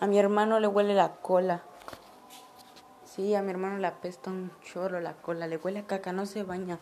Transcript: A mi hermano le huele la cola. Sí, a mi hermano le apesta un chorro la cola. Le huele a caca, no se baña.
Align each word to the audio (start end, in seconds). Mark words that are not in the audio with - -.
A 0.00 0.06
mi 0.06 0.18
hermano 0.18 0.60
le 0.60 0.66
huele 0.66 0.94
la 0.94 1.16
cola. 1.16 1.60
Sí, 3.04 3.34
a 3.34 3.42
mi 3.42 3.50
hermano 3.50 3.76
le 3.76 3.86
apesta 3.86 4.30
un 4.30 4.50
chorro 4.62 4.98
la 4.98 5.12
cola. 5.12 5.46
Le 5.46 5.58
huele 5.58 5.80
a 5.80 5.86
caca, 5.86 6.10
no 6.10 6.24
se 6.24 6.42
baña. 6.42 6.78